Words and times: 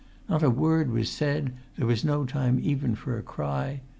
Not 0.27 0.41
a 0.41 0.49
word 0.49 0.89
was 0.89 1.11
said; 1.11 1.53
there 1.77 1.85
was 1.85 2.03
no 2.03 2.25
time 2.25 2.57
even 2.59 2.95
for 2.95 3.19
a 3.19 3.21
cry. 3.21 3.81